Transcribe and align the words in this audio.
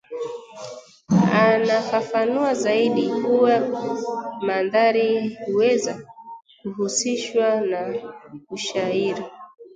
anafafanua 1.33 2.53
zaidi 2.53 3.09
kuwa 3.09 3.59
mandhari 4.41 5.37
huweza 5.45 6.07
kuhusishwa 6.61 7.61
na 7.61 7.95
ushairi 8.49 9.23